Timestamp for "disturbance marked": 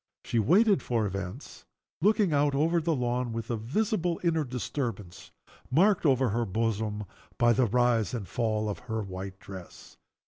4.43-6.07